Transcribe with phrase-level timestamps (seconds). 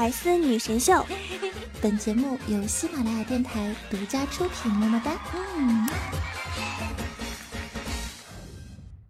[0.00, 1.04] 百思女神秀，
[1.82, 4.70] 本节目由喜马拉雅电台独家出品。
[4.70, 5.10] 么么哒！
[5.56, 5.88] 嗯。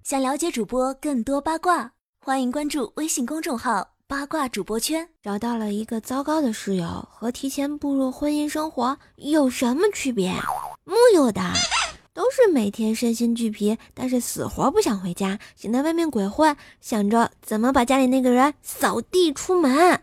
[0.03, 5.07] 想了解主播更多八卦，欢迎关注微信公众号“八卦主播圈”。
[5.23, 10.33] 找到了一个糟糕的室友，和提前步入婚姻生活有什么区别？
[10.85, 11.43] 木有的。
[12.15, 20.03] 都是每天身心俱疲，但是死活不想回家，想在外面鬼混，想着怎么把家里那个人扫地出门。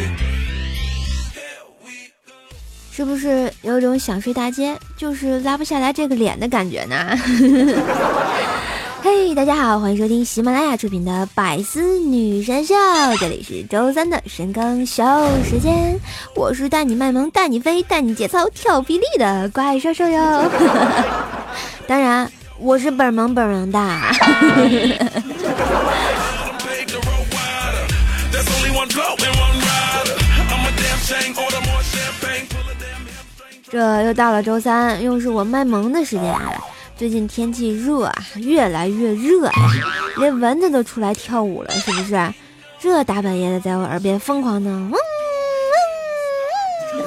[3.01, 7.17] 是不是有种想睡大街就是拉不下来这个脸的感觉呢？
[9.01, 12.75] 嘿，大家好，欢迎收听喜马拉雅出品的《百思女神秀》，
[13.19, 15.03] 这里是周三的神更秀
[15.43, 15.99] 时间，
[16.35, 20.43] 我是带你卖萌、带你飞、带你节操、跳霹雳的怪兽兽哟。
[21.87, 22.31] 当然。
[22.63, 23.79] 我是本萌本萌的。
[33.71, 36.35] 这又到了周三，又是我卖萌的时间。
[36.97, 39.49] 最近天气热啊，越来越热，
[40.17, 42.33] 连蚊子都出来跳舞了，是不是？
[42.81, 44.97] 这大半夜的在我耳边疯狂的嗡嗡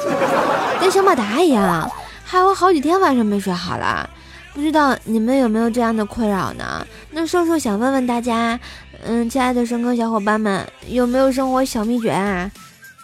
[0.00, 1.90] 嗡，跟小马达一样，
[2.24, 4.08] 害我好几天晚上没睡好了。
[4.54, 6.86] 不知道你们有没有这样的困扰呢？
[7.10, 8.58] 那瘦瘦想问问大家，
[9.04, 12.50] 嗯，亲爱的深坑小伙伴们，有没有生活小秘诀啊？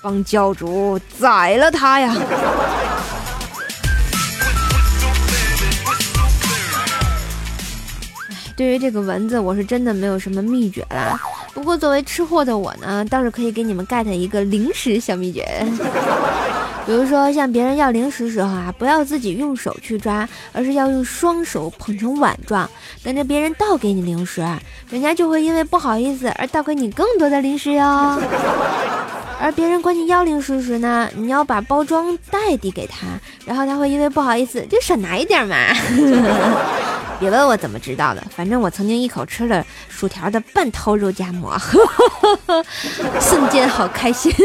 [0.02, 2.16] 帮教主宰了他呀！
[8.60, 11.18] 对于这个蚊子，我是真的没有什么秘诀啦。
[11.54, 15.66] 不过作为吃货的我呢，倒是可以给你们 get 一个零食小秘诀。
[16.84, 22.68] 比如说，向别人要零食时候啊，不要自己用手去抓，而是要用双手捧成碗状，
[23.02, 24.42] 等着别人倒给你零食，
[24.90, 28.20] 人家就会因为不好意思而倒给你更多的零食哟。
[29.40, 33.06] 而别人管你要零食时呢，你要把包装袋递给他，
[33.46, 35.56] 然后他会因为不好意思就少拿一点嘛。
[37.18, 41.58] 别问我怎么知道的，反正我曾经一口吃了薯条的半头肉夹馍，
[43.20, 44.32] 瞬间好开心。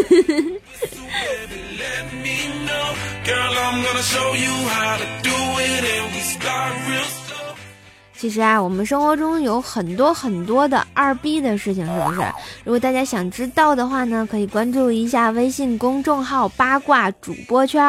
[8.17, 12.21] 其实啊，我们生活中有很多很多的二逼的事情，是不是？
[12.63, 17.83] 如果大家想知道的话呢，可以关注一下微信公众号“八卦主播圈”，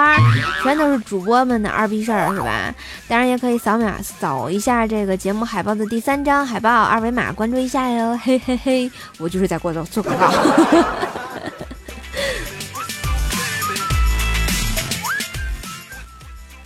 [0.62, 2.74] 全都是主播们的二逼事儿，是吧？
[3.08, 10.30] 当然也可以扫码扫一下这个节目海报的第三张海报二维码，关注一下哟，嘿嘿嘿，我就是在过做做广告。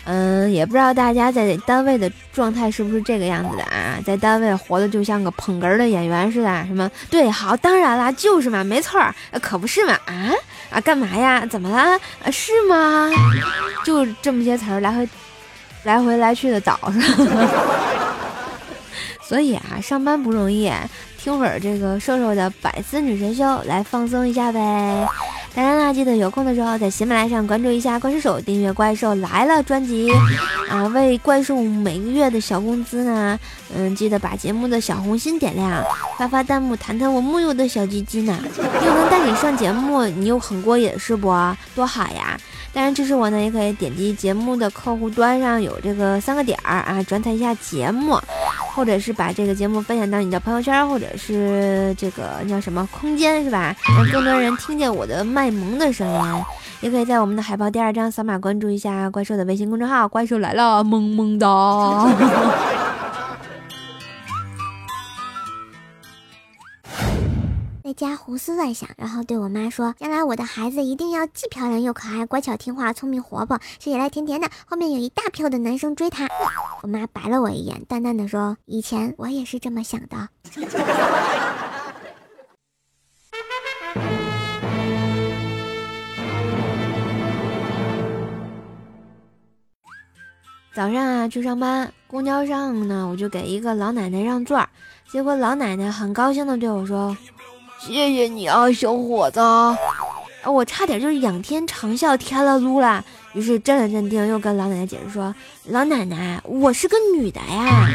[0.04, 3.98] 嗯，也不知道大家在单位的状态是不是这个样子的啊？
[4.04, 10.32] 在单位活的就像个捧哏的演员似的，什么对，好，当然啦，就是嘛，没错儿，可不是嘛，啊
[10.70, 11.44] 啊，干嘛呀？
[11.46, 11.98] 怎么了？
[12.32, 13.10] 是吗？
[13.84, 15.08] 就这么些词儿来回
[15.84, 17.00] 来回来去的倒是。
[19.30, 20.68] 所以啊，上班不容易，
[21.16, 25.06] 听会儿这个瘦瘦的百思女神秀来放松一下呗。
[25.54, 30.10] 当然啦，记得有空的时候在喜马拉雅上关注一下怪兽手，订阅《怪兽来了》专辑
[30.68, 33.38] 啊，为怪兽每个月的小工资呢，
[33.72, 35.80] 嗯，记得把节目的小红心点亮，
[36.18, 38.36] 发发弹幕，弹弹我木有的小鸡鸡呢，
[38.84, 41.28] 又能带你上节目，你又很过瘾是不？
[41.76, 42.36] 多好呀！
[42.72, 48.18] 当然支持我呢，也可以点击节目的客户端上有这个三个点儿啊，转载一下节目。
[48.72, 53.74] 或者是把这个节目分享到你的朋友圈，或者是这个叫什么空间是吧？
[53.96, 56.44] 让更多人听见我的卖萌的声音。
[56.80, 61.46] 也可以在我们的海报第二张扫码关注一下怪兽的微信公众号“怪兽来了”，萌萌哒。
[68.00, 76.26] 家胡思乱想，然后对我妈说：“将来我的孩子一定要既漂亮又可爱，乖巧听话，聪明活泼，吃起来甜甜的，后面有一大票的男生追她。”
[76.80, 80.30] 我妈白了我一眼，淡淡的说：“以前我也是这么想的。
[90.72, 94.66] ”早上啊，去上班，公交上呢，我就给一个老奶奶让座，
[95.12, 97.14] 结果老奶奶很高兴的对我说。
[97.80, 99.40] 谢谢你啊，小伙子。
[99.40, 99.76] 啊，
[100.44, 103.02] 我差点就是仰天长啸天了噜了。
[103.32, 105.34] 于是镇了镇定，又跟老奶奶解释说
[105.68, 107.88] ：“老奶奶，我是个女的呀。”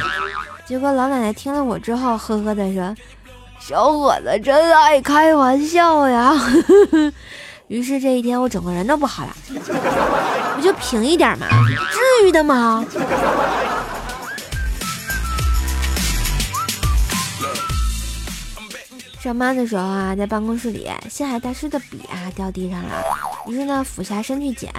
[0.66, 2.96] 结果老奶奶听了我之后，呵呵的说
[3.60, 6.34] ：“小伙子真爱开玩笑呀。”
[7.68, 9.36] 于是这一天我整个人都不好了。
[10.56, 11.48] 不就平一点嘛，
[11.92, 12.86] 至于的吗？
[19.26, 23.04] 上班的时候啊，在办公室里，星海大师的笔啊掉地上了，
[23.48, 24.72] 于是呢俯下身去捡，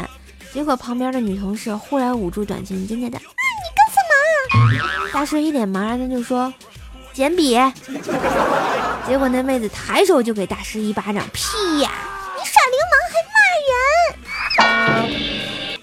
[0.52, 3.98] 结果旁边的女同事忽然捂住短裙，尖尖的：“啊，你干什
[5.02, 6.54] 么？”大师一脸茫然的就说
[7.12, 7.58] ：“捡笔。”
[9.08, 11.90] 结果那妹子抬手就给大师一巴掌：“屁呀，
[12.38, 13.40] 你耍流氓还骂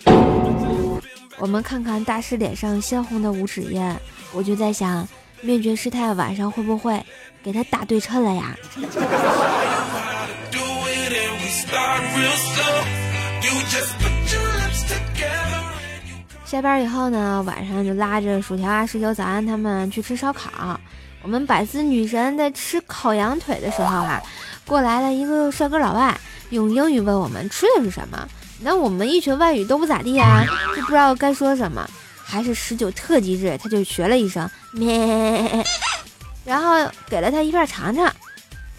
[0.07, 3.93] 人！”我们看看大师脸上鲜红的五指印，
[4.31, 5.05] 我就在想，
[5.43, 7.05] 灭绝师太晚上会不会？
[7.43, 8.55] 给他打对称了呀！
[16.45, 20.79] 下班以后呢，晚上就拉着薯条啊、十九、早安他们去吃烧烤。
[21.21, 24.21] 我们百思女神在吃烤羊腿的时候啊，
[24.65, 26.17] 过来了一个帅哥老外，
[26.51, 28.25] 用英语问我们吃的是什么。
[28.61, 31.85] 那我们一群外语都不咋地啊，就不知道该说什么。
[32.33, 35.63] 还是十九特机智，他就学了一声咩。
[36.43, 38.11] 然后给了他一片尝尝，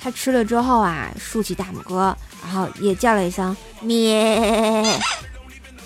[0.00, 4.84] 他吃了之后啊，竖起大拇哥，然后也叫了一声咩。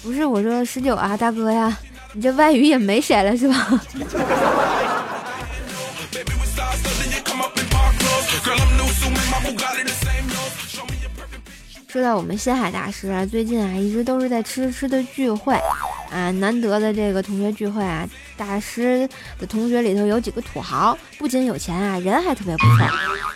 [0.02, 1.76] 不是我说十九啊，大哥呀，
[2.14, 3.80] 你这外语也没谁了是吧？
[11.90, 15.54] 说到我们星海大师啊，最近啊，一直都是在吃吃的聚会。
[16.10, 18.06] 啊，难得的这个同学聚会啊，
[18.36, 19.08] 大师
[19.38, 22.86] 的同学里头有几个土豪，不仅有钱啊，人还特别不错。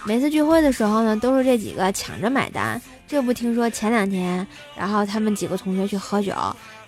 [0.05, 2.81] 每次聚会的时候呢，都是这几个抢着买单。
[3.09, 4.47] 这不听说前两天，
[4.77, 6.35] 然后他们几个同学去喝酒，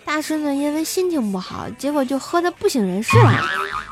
[0.04, 3.40] 大师呢因为心情不好，结果就喝的不省人事了。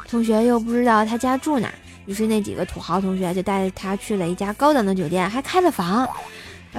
[0.07, 1.73] 同学又不知道他家住哪，
[2.05, 6.07] 于是那几个土豪同学就带着他去了一家高档的酒店，还开了房。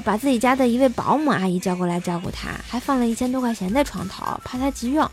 [0.01, 5.09] 把自己家的一位保姆阿姨叫过来照顾他，还放了一千多块钱在床头，怕他急用。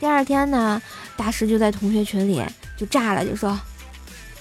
[0.00, 0.82] 第二天呢，
[1.16, 2.44] 大师就在同学群里
[2.76, 3.58] 就炸了，就说：“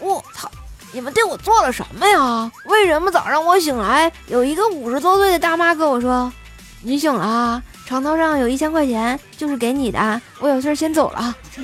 [0.01, 0.51] 我操，
[0.91, 2.51] 你们对我做了什么呀？
[2.65, 6.33] 为什么早上我醒来，有一个五十多岁的大妈跟我说，
[6.81, 11.35] 你醒了，床头上有一千块钱，就是给你的，我有事先走了。”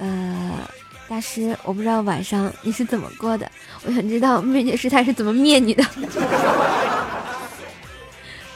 [0.00, 0.52] 呃。
[1.12, 3.46] 大师，我不知道晚上你是怎么过的，
[3.84, 5.84] 我想知道灭绝师太是怎么灭你的。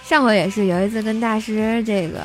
[0.02, 2.18] 上回也是有一次跟大师这个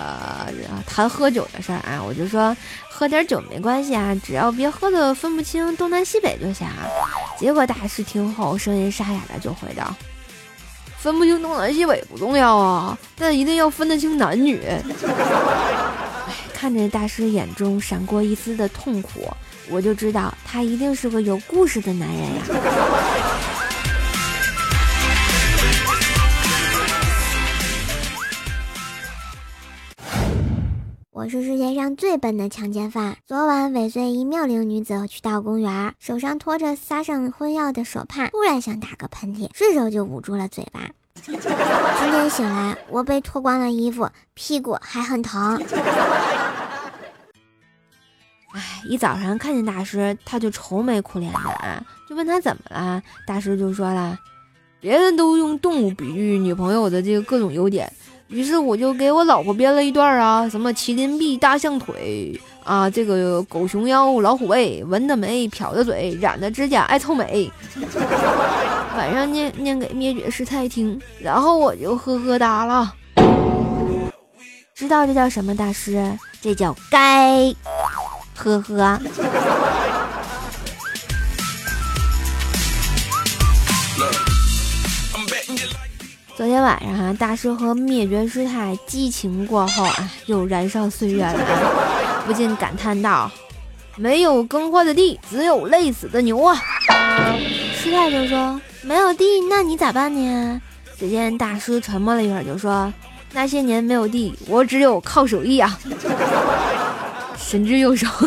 [0.87, 2.55] 谈喝酒的事儿啊，我就说
[2.89, 6.87] 喝点酒没关系啊，只要别喝的分不清东南西北就行啊。
[7.37, 9.93] 结果大师听后声音沙哑的就回道
[10.97, 14.61] ：“分不清东南西北不重要啊，但一定要分得清男女。”
[16.61, 19.21] 看着大师眼中闪过一丝的痛苦。
[19.67, 22.43] 我就知道他一定是个有故事的男人呀！
[31.09, 33.17] 我是世界上最笨的强奸犯。
[33.25, 40.91] 昨晚尾随一妙龄女子去到公园，手上托着撒上荤药的手帕，突然想打个喷嚏，顺手就捂住了嘴巴。
[41.25, 45.61] 今天醒来，我被脱光了衣服，屁股还很疼。
[48.53, 53.01] 哎，一早上看见大师，他就愁眉苦脸的啊，就问他怎么了。
[53.27, 54.17] 大师就说了，
[54.79, 57.91] 别人都用动物比喻女朋友的这个各种优点，
[58.31, 67.51] 于是我就给我老婆编了一段啊，什么麒麟臂、大象腿啊，这个狗熊腰、老虎背、纹的眉、漂的嘴、染的指甲、爱臭美。
[68.95, 72.93] 晚上念念给灭绝师太听，然后我就呵呵哒了。
[74.73, 75.53] 知道这叫什么？
[75.55, 77.53] 大师，这叫该。
[78.35, 78.99] 呵呵。
[86.41, 91.35] 昨天晚上啊，大师和灭绝师太激情过后啊，又燃烧岁月了，
[92.25, 93.29] 不禁感叹道
[93.95, 96.59] ：“没有耕花的地，只有累死的牛啊！”
[97.77, 100.59] 师太就说：“没有地，那你咋办呢？”
[100.97, 102.91] 只见大师沉默了一会儿，就说
[103.33, 105.77] ：“那些年没有地，我只有靠手艺啊。
[107.37, 108.07] ”神之右手。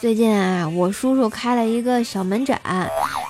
[0.00, 2.58] 最近啊，我叔叔开了一个小门诊，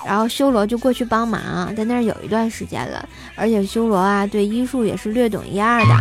[0.05, 5.93] 然后修罗就过去帮忙，在那儿有一段时间了，而且修罗啊对医术也是略懂一二的。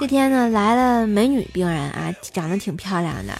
[0.00, 3.32] 这天呢，来了美女病人啊，长得挺漂亮的。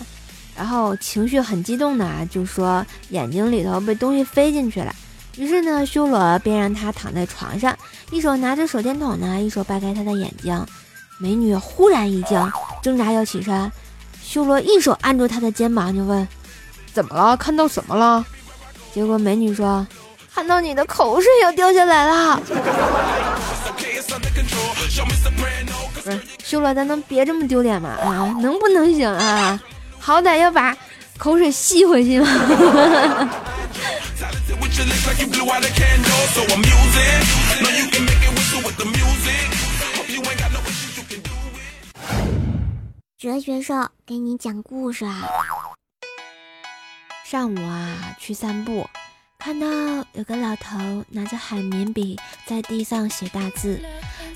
[0.57, 4.95] 然后情绪很激动的啊，就说眼睛里头被东西飞进去了。
[5.37, 7.77] 于是呢，修罗便让他躺在床上，
[8.13, 10.65] 一手拿着手电筒呢，一手掰开他的眼睛。
[11.19, 13.73] 美女忽然一惊，挣扎要起身，
[14.23, 16.27] 修罗一手按住她的肩膀，就问
[16.93, 17.37] ：“怎么了？
[17.37, 18.25] 看到什么了？”
[18.93, 19.87] 结果美女说
[20.35, 22.41] ：“看到你的口水要掉下来了。”
[25.95, 27.91] 不是修罗，咱能别这么丢脸吗？
[27.91, 29.61] 啊，能不能行啊？
[29.99, 30.77] 好歹要把
[31.19, 32.27] 口水吸回去嘛？
[43.19, 43.75] 哲学兽
[44.07, 45.29] 给你讲故事啊。
[47.31, 48.85] 上午啊，去散步，
[49.39, 49.69] 看到
[50.15, 53.81] 有个老头拿着海绵笔在地上写大字，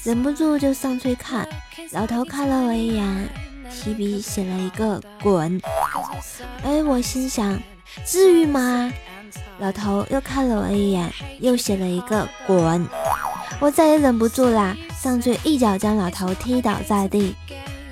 [0.04, 1.44] 忍不住就上去看。
[1.90, 3.28] 老头看了我一眼，
[3.68, 5.60] 提笔写了一个“滚”。
[6.62, 7.60] 哎，我心想，
[8.06, 8.92] 至于吗？
[9.58, 12.88] 老头又看了我一眼，又写了一个“滚”。
[13.58, 17.34] 我再也忍不住啦，上去一脚将老头踢倒在地。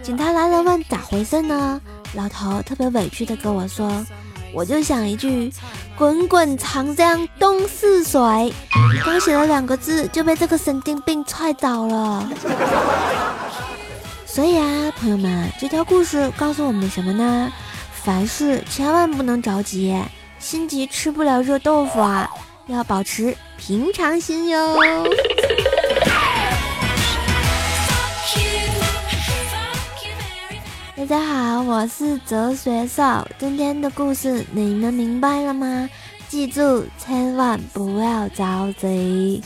[0.00, 1.80] 警察来了，问咋回事呢？
[2.14, 3.90] 老头特别委屈的跟我说
[4.52, 5.52] ：“我就想一句
[5.96, 8.20] ‘滚滚长江东逝水’，
[9.04, 12.28] 刚写了两个字就被这个神经病踹倒了。”
[14.26, 17.52] 所以啊，朋友们，这条故事告诉我们什么呢？
[17.92, 19.94] 凡事千万不能着急，
[20.38, 22.28] 心急吃不了热豆腐啊，
[22.66, 24.76] 要保持平常心哟。
[31.02, 33.26] 大家好，我是哲学少。
[33.36, 35.90] 今天的故事你们明白了吗？
[36.28, 39.42] 记住，千万不要着急。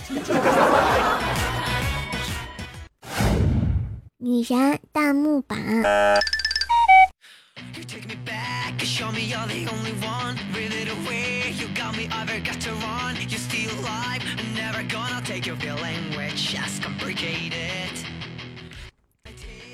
[4.18, 5.58] 女神弹幕版。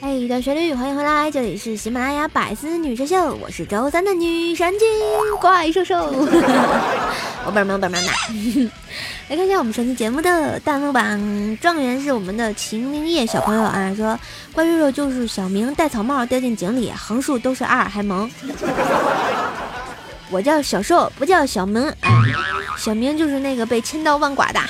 [0.04, 4.88] 嘿，一段旋律，欢迎回来，这里是喜马拉雅百思女神秀，我是周三的女神经
[5.40, 6.06] 怪兽兽，
[7.46, 8.10] 我本萌本萌的。
[9.28, 14.18] 来看一下我们上期节目的弹幕榜，状元是我们的秦明叶小朋友啊，说
[14.52, 18.28] 怪兽兽就是小明戴草帽掉进井里，横竖都是二，还萌。
[20.30, 22.10] 我叫小兽，不叫小明，啊，
[22.76, 24.60] 小明就是那个被千刀万剐的。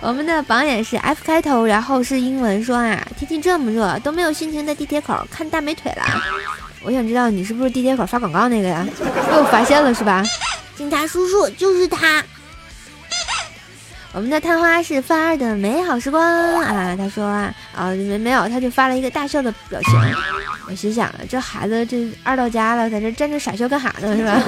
[0.00, 6.02] 我们的榜眼是 F 开头，然后是英文，说啊，天气这么热，都没有心情在地铁口看大美腿了。
[6.82, 8.86] 我想知道你是不是地铁口发广告那个呀？
[9.00, 10.22] 被我发现了是吧？
[10.76, 12.22] 警察叔叔就是他。
[14.12, 16.22] 我们的探花是范二的美好时光
[16.62, 19.92] 啊，他说啊啊没没有，他就发了一个大笑的表情。
[20.68, 24.16] 我心想，这孩子这二到家了，在这站着傻笑干哈呢？
[24.16, 24.42] 是吧？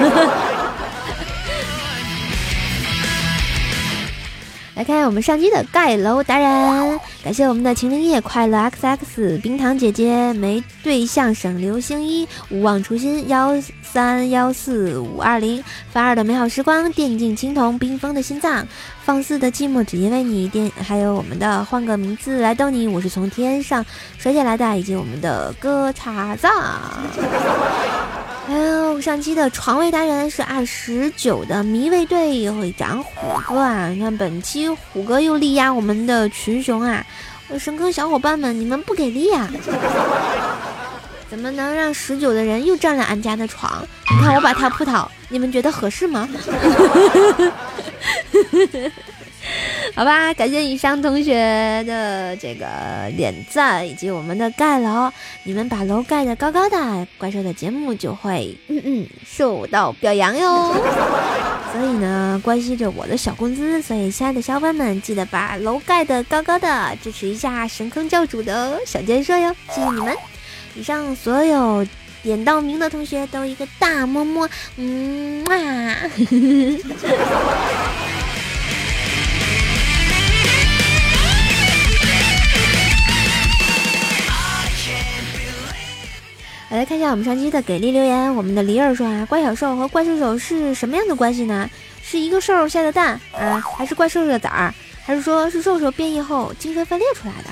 [4.79, 18.65] 来看我们上期的盖楼达人，感谢我们的秦灵叶、快乐 X X、冰糖姐姐、没对象省流星一、勿忘初心幺三幺四五二零、范二的美好时光、电竞青铜、冰封的心脏、
[19.03, 23.85] 放肆的寂寞只因为你电，还有我们的换个名字来逗你，我是从天上
[24.17, 26.53] 摔下来的，以及我们的哥查藏。
[28.49, 33.89] 哎呦上期的床位单元是二十九的迷味队会长虎哥啊！
[33.89, 37.05] 你看本期虎哥又力压我们的群雄啊！
[37.59, 39.47] 神坑小伙伴们，你们不给力啊？
[41.29, 43.87] 怎么能让十九的人又占了俺家的床？
[44.11, 46.27] 你看我把他扑倒，你们觉得合适吗？
[49.95, 52.67] 好吧，感谢以上同学的这个
[53.17, 55.11] 点赞以及我们的盖楼，
[55.43, 60.75] 你们把楼盖得高高的，怪兽的节目就会嗯嗯受到表扬哟。
[61.73, 70.15] 所以呢，关系着我的小工资，所以亲爱的小伙伴们，记得把楼盖得高高的，支持一下神坑教主的小建设哟，谢谢你们！
[70.75, 71.87] 以上所有
[72.23, 75.97] 点到名的同学都一个大么么，嗯啊。
[86.71, 91.69] 来看一下我们上期的给力留言，我们的梨儿说啊，怪小兽和怪兽兽是什么样的关系呢？
[92.03, 97.49] 是一个兽下的蛋啊，还是怪兽兽的崽儿，还是说是兽兽变异后精神分裂出来的？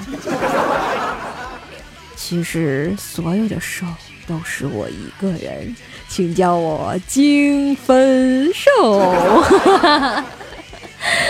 [2.14, 3.86] 其实所有的兽
[4.26, 5.74] 都是我一个人，
[6.08, 8.70] 请叫我精分兽。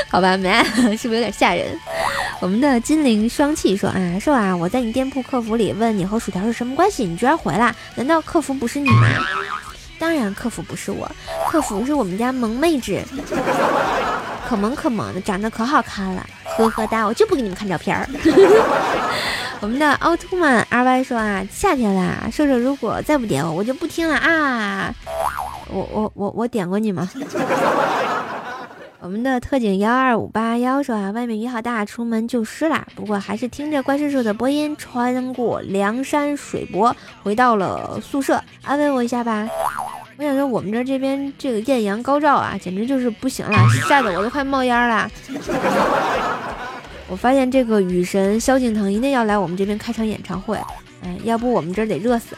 [0.08, 0.62] 好吧，没，
[0.96, 1.78] 是不是有点吓人？
[2.40, 9.08] 我们的金灵双气说啊，兽啊，我在你店铺客服里问你和薯条是什么关系，你居然回了，难道客服不是你吗？
[9.98, 11.10] 当然客服不是我，
[11.48, 13.02] 客服是我们家萌妹纸，
[14.46, 16.26] 可萌可萌的，长得可好看了，
[16.58, 18.06] 呵呵哒，我就不给你们看照片儿。
[19.60, 24.94] 我们的奥特曼 R Y 说啊，夏天啦，瘦瘦如果再不点我，我就不听了啊！
[25.68, 27.08] 我我我我点过你吗？
[29.00, 32.86] 我们的特警幺二五八幺说啊，外面雨好大，出门就湿啦。
[32.94, 39.46] 不过还是听着怪叔叔的播音，穿过梁山水泊，回到了宿舍，安慰我一下吧。
[40.16, 45.08] 我想说，我们这这边这个艳阳高照啊，简直就是不行了，晒得我都快冒烟了。
[47.08, 50.56] 我发现这个雨神萧敬腾一定要来我们这边开场演唱会，
[51.04, 52.34] 哎，要不我们这儿得热死。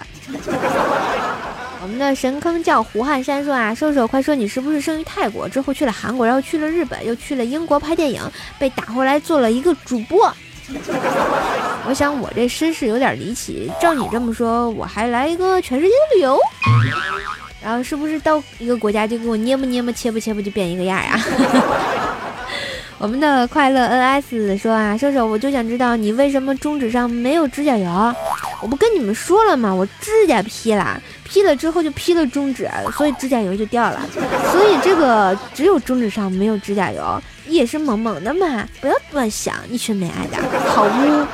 [1.88, 8.21] 我们的神坑叫胡汉山说啊，瘦瘦快说你是不是生于泰国，之后去了韩国，然后去了日本，又去了英国拍电影，
[8.59, 10.30] 被打回来做了一个主播。
[11.88, 16.38] 我想我这身世有点离奇，照你这么说，我还来一个全世界旅游，
[17.64, 21.18] 然后是不是到一个国家就给我捏吧捏吧切吧切吧就变一个样呀？
[23.00, 28.14] 我们的快乐 NS 说啊，瘦瘦，我就想知道你为什么中指上没有指甲油？
[28.60, 29.72] 我不跟你们说了吗？
[29.72, 34.00] 我指甲劈了，劈了之后就劈了中指，所以指甲油就掉了。
[34.50, 38.66] 所以这个只有中指上没有指甲油，也是萌萌的嘛！
[38.80, 40.36] 不要乱想，一群没爱的，
[40.70, 41.26] 好污，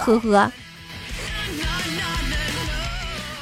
[0.00, 0.50] 呵呵。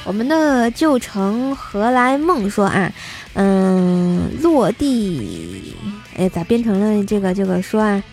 [0.03, 2.91] 我们的旧城何来梦说啊，
[3.33, 5.75] 嗯，落地。
[6.17, 8.03] 哎，咋变成了这个这个说啊？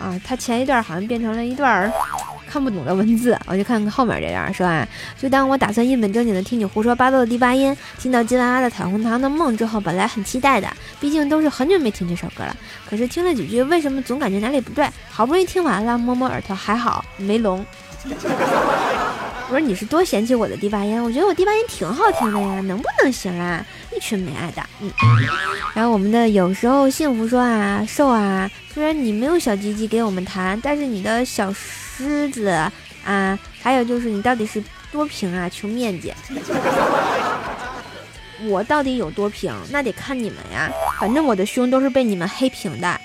[0.00, 1.92] 啊，他前一段好像变成了一段儿
[2.50, 4.86] 看不懂的文字，我就看看后面这段说啊。
[5.20, 12.56] 就当我打算一本正经的听你胡说八道的第八音，听到金娃娃的彩虹糖的梦之后，本来很期待的，毕竟都是很久没听这首歌了。
[12.88, 14.88] 可是听了几句，为什么总感觉哪里不对？
[15.10, 17.64] 好不容易听完了，摸摸耳朵，还好没聋。
[19.50, 21.02] 我说你是多嫌弃我的第八音？
[21.02, 23.64] 我觉得我第八音挺好听的呀，能不能行啊？
[23.96, 24.90] 一群没爱的，嗯。
[25.74, 31.50] 然后我们的有时候幸福说啊，瘦啊，虽然你没有小鸡鸡给我们弹，但是你的小
[31.98, 32.48] 狮子
[33.04, 35.48] 啊，还有就是你到底是多平啊？
[35.48, 36.14] 求面积。
[38.46, 39.52] 我到底有多平？
[39.70, 40.70] 那得看你们呀。
[41.00, 43.00] 反正我的胸都是被你们黑平的。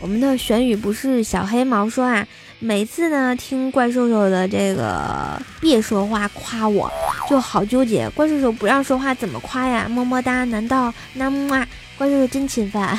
[0.00, 2.26] 我们的玄宇不是小黑毛说啊。
[2.64, 6.88] 每次呢，听怪兽兽的这个别说话夸我，
[7.28, 8.08] 就好纠结。
[8.10, 9.88] 怪兽兽不让说话怎么夸呀？
[9.90, 10.44] 么么哒？
[10.44, 11.66] 难道那么
[11.98, 12.96] 怪兽兽真侵犯？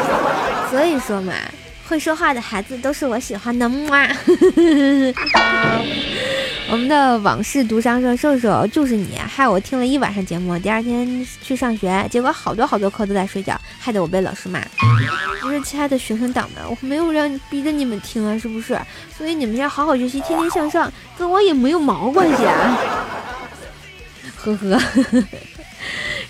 [0.70, 1.32] 所以说嘛，
[1.88, 3.88] 会说话的孩子都是我喜欢的么。
[6.70, 14.60] 我们的往事独伤说，瘦瘦就是你，害我听了一晚上节目，第二天去上学，结果好多好多课都在睡觉，害得我被老师骂。
[15.40, 18.78] 不是亲爱的学生党们，我没有让你逼着你们听啊，是不是？
[19.16, 22.78] 所以你们要好好学习，天天向上，跟我也没有毛关系啊。
[24.36, 24.78] 呵呵。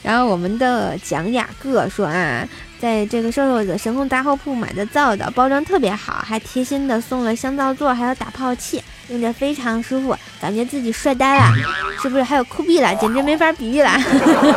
[0.05, 2.47] 然后我们的蒋雅各说啊，
[2.81, 8.83] 在这个瘦瘦的神空杂货铺买的皂的，包装特别好，还贴心的送了香皂座，还有打泡器。
[9.09, 11.51] 用着非常舒服，感觉自己帅呆了，
[12.03, 12.23] 是不是？
[12.23, 13.91] 还有酷毙了，简直没法比喻了。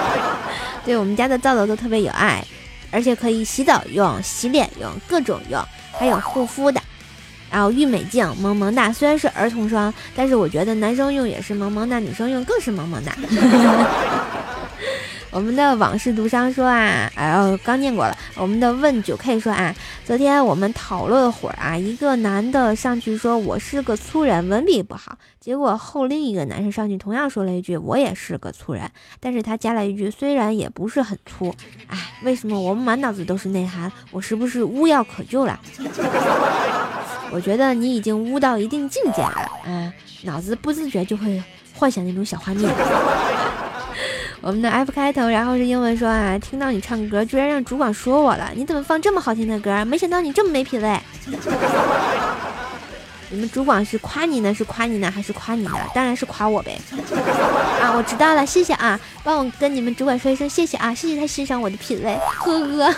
[0.84, 2.46] 对我们家的皂皂都特别有爱，
[2.92, 5.64] 而且可以洗澡用、洗脸用、各种用，
[5.98, 6.82] 还有护肤的。
[7.50, 13.16] 然后郁美净萌萌哒，虽然是儿童霜，但是我觉得男生用也是萌萌哒，女生用更是萌萌哒。
[15.32, 18.18] 我们的往事独伤说啊，哎呦，刚念过了。
[18.36, 19.74] 我们的问九 K 说啊，
[20.06, 25.18] 昨天我们讨论会儿啊，一个男的上去说我是个粗人，文笔不好。
[25.40, 28.92] 结果后另一个男生上去同样说了一句我也是个粗人，
[29.22, 31.56] 但是他加了一句虽然也不是很粗。
[31.88, 33.90] 哎，为什么我们满脑子都是内涵？
[34.12, 35.58] 我是不是污药可救了？
[37.32, 39.92] 我觉得你已经污到一定境界了，嗯，
[40.24, 41.42] 脑子不自觉就会
[41.74, 42.70] 幻想那种小画面。
[44.42, 49.86] 我们的 F 开头，然后是英文说啊，听到你唱歌，居然让主管说我了，你怎么放这么好听的歌？
[49.86, 51.00] 没想到你这么没品位。
[53.30, 55.78] 你们主管是夸你呢，是夸你呢，还是夸你呢？
[55.94, 56.78] 当然是夸我呗。
[57.80, 62.96] 啊，我知道了，谢谢啊，帮我跟你们主管说一声谢谢啊，谢谢他欣赏我的品味，呵呵。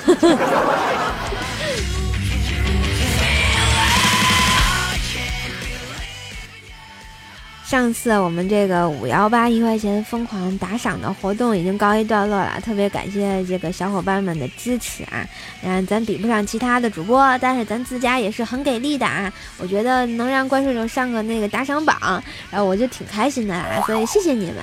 [7.73, 15.25] 上次我们这个五幺八一块钱疯狂打赏的活动已经告一段落了，特别感谢这个小伙伴们的支持啊！
[15.63, 19.33] 嗯，咱比不上其他的主播，但是咱自家也是很给力的啊！
[19.57, 24.57] 我觉得能让怪兽兽上个那个打赏榜，然后我就挺开心的啦，所以谢谢你们。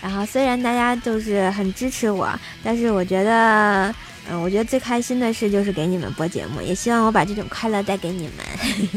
[0.00, 2.30] 然后虽然大家就是很支持我，
[2.64, 3.94] 但是我觉得。
[4.30, 8.44] 嗯，我觉得最开心的事就是给你们播节目，也希望我把这种快乐带给你们。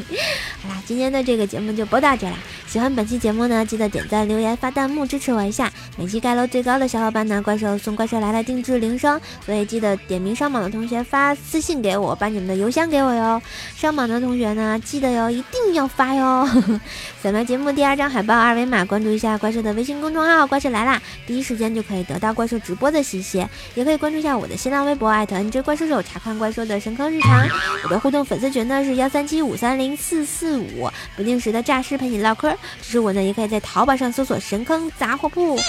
[0.61, 2.37] 好啦，今天的这个节目就播到这啦。
[2.67, 5.71] 喜欢本期节目呢，记得点赞、留言、发弹幕支持我一下。
[5.97, 13.41] 每期盖楼最高的小伙伴呢，怪兽送怪兽来了定制铃声，所以记得点名上榜的同学发私信给我，把你们的邮箱给我哟。
[13.75, 16.47] 上榜的同学呢，记得哟，一定要发哟。
[17.21, 23.45] 扫描节目第二张海报二维码，关注一下怪兽的微信公众号“怪兽来啦”，第一时间就可以得到怪兽直播的信息。
[23.75, 27.47] 也可以关注一下我的新浪微博啊艾特 NJ 怪兽手，查看怪兽的神坑日常。
[27.83, 32.49] 我的互动粉丝群呢是幺三七五三零四四五，不定时的诈尸陪你唠嗑。
[32.81, 35.59] 支持我呢，也可以在淘宝上搜索“神坑杂货铺”，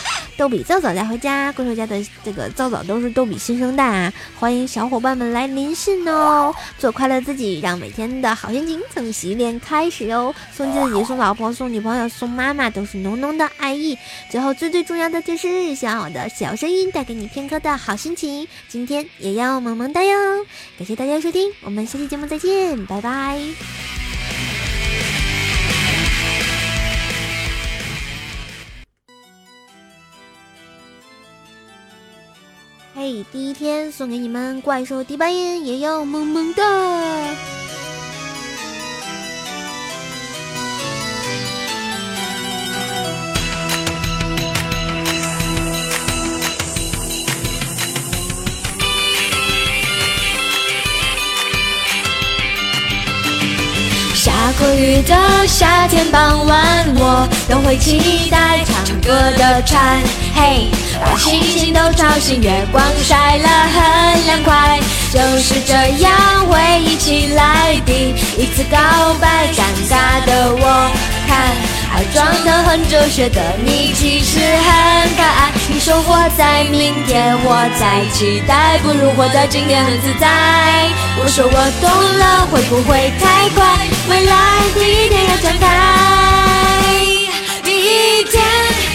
[0.43, 1.53] 逗比皂皂带回家。
[1.53, 6.53] 怪兽家的这个皂皂都是逗比新生代啊，欢迎小伙伴们来临信哦。
[6.81, 10.35] 做快乐自己，让每天的好心情从洗脸开始哦。
[10.53, 13.97] 送自己、送老婆、送女朋友、送妈妈，都是浓浓的爱意。
[14.33, 18.49] 最后最最重要的就是希望我的小声音带给你片刻的好心情。
[18.69, 20.45] 今天也要萌萌哒哟！
[20.77, 24.02] 感谢大家收听，我们下期节目再见，拜拜。
[33.05, 36.63] 嘿，第一天送给你们怪兽第八音，也要萌萌哒。
[54.15, 60.01] 下过雨的夏天傍晚，我都会期待唱歌的蝉。
[60.37, 60.69] 嘿，
[61.05, 64.81] 把星星都吵醒，月光晒了很凉快。
[65.13, 68.79] 就是这样，回忆起来，第一次告
[69.21, 70.91] 白，尴尬的我，
[71.29, 71.55] 看，
[71.93, 75.51] 还装得很哲学的你，其实很可爱。
[75.69, 80.27] 你说活在明天，我在期待，不如活在今天很自在。
[81.19, 83.87] 我说我懂了，会不会太快？
[84.09, 85.67] 未来第一天要展开，
[87.63, 88.43] 第一天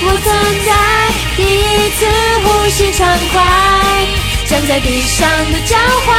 [0.01, 0.33] 我存
[0.65, 0.71] 在，
[1.37, 2.05] 第一次
[2.43, 3.35] 呼吸畅快，
[4.47, 6.09] 站在地上的脚踝，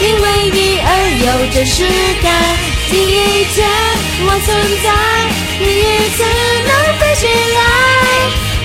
[0.00, 0.90] 因为你而
[1.24, 1.86] 有真实
[2.20, 2.26] 感。
[2.90, 3.68] 第一天
[4.26, 4.46] 我存
[4.82, 4.86] 在，
[5.60, 6.18] 第一次
[6.66, 7.22] 能飞起
[7.54, 7.58] 来。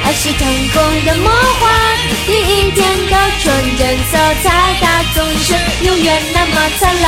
[0.03, 0.41] 爱是腾
[0.73, 1.63] 空的魔幻，
[2.25, 4.45] 第一天的纯真色彩，
[4.81, 5.53] 它总是
[5.85, 7.05] 永远那么灿烂。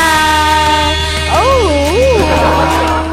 [1.32, 3.13] 哦。